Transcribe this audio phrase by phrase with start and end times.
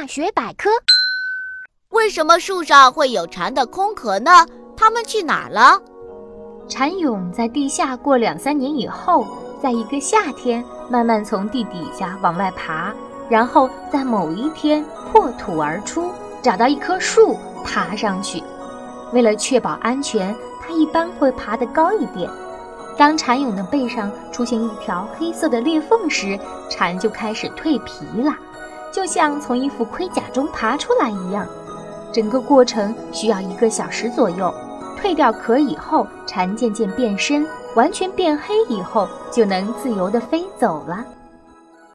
[0.00, 0.70] 大学百科：
[1.88, 4.46] 为什么树上会有蝉的空壳呢？
[4.76, 5.82] 它们去哪了？
[6.68, 9.26] 蝉蛹在地下过两三年以后，
[9.60, 12.94] 在一个夏天慢慢从地底下往外爬，
[13.28, 18.40] 然后在某一天破土而出，找到一棵树爬上去。
[19.12, 22.30] 为了确保安全，它一般会爬得高一点。
[22.96, 26.38] 当蝉蛹的背上出现一条黑色的裂缝时，
[26.70, 28.32] 蝉就开始蜕皮了，
[28.92, 31.46] 就像从一副盔甲中爬出来一样。
[32.12, 34.52] 整个过程需要一个小时左右。
[35.00, 37.46] 蜕掉壳以后，蝉渐渐变身，
[37.76, 41.04] 完全变黑以后，就能自由地飞走了。